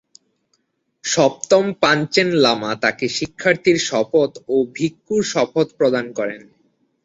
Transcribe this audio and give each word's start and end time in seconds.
সপ্তম 1.05 1.65
Panchen 1.81 2.29
Lama 2.43 2.71
তাকে 2.83 3.05
শিক্ষার্থীর 3.17 3.77
শপথ 3.89 4.31
ও 4.47 4.55
ভিক্ষুর 4.75 5.21
শপথ 5.25 5.67
প্রদান 5.77 6.05
করেন। 6.13 6.41